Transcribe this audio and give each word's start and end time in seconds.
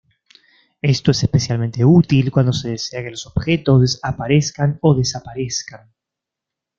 Esto 0.81 1.11
es 1.11 1.21
especialmente 1.21 1.85
útil 1.85 2.31
cuando 2.31 2.53
se 2.53 2.69
desea 2.71 3.03
que 3.03 3.11
los 3.11 3.27
objetos 3.27 3.99
aparezcan 4.01 4.79
o 4.81 4.95
desaparezcan. 4.95 5.93